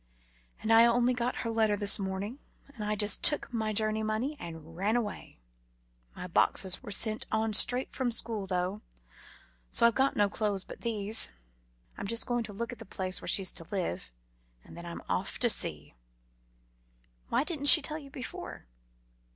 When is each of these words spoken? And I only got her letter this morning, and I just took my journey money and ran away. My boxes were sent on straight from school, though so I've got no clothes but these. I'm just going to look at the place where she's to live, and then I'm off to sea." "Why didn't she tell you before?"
And 0.63 0.73
I 0.73 0.87
only 0.87 1.13
got 1.13 1.35
her 1.45 1.51
letter 1.51 1.75
this 1.77 1.99
morning, 1.99 2.39
and 2.73 2.83
I 2.83 2.95
just 2.95 3.21
took 3.21 3.53
my 3.53 3.71
journey 3.71 4.01
money 4.01 4.35
and 4.39 4.75
ran 4.75 4.95
away. 4.95 5.37
My 6.15 6.25
boxes 6.25 6.81
were 6.81 6.89
sent 6.89 7.27
on 7.31 7.53
straight 7.53 7.93
from 7.93 8.09
school, 8.09 8.47
though 8.47 8.81
so 9.69 9.85
I've 9.85 9.93
got 9.93 10.15
no 10.15 10.27
clothes 10.27 10.63
but 10.63 10.81
these. 10.81 11.29
I'm 11.99 12.07
just 12.07 12.25
going 12.25 12.43
to 12.45 12.51
look 12.53 12.71
at 12.71 12.79
the 12.79 12.83
place 12.83 13.21
where 13.21 13.27
she's 13.27 13.51
to 13.51 13.67
live, 13.71 14.11
and 14.63 14.75
then 14.75 14.87
I'm 14.87 15.03
off 15.07 15.37
to 15.37 15.51
sea." 15.51 15.93
"Why 17.29 17.43
didn't 17.43 17.65
she 17.65 17.83
tell 17.83 17.99
you 17.99 18.09
before?" 18.09 18.65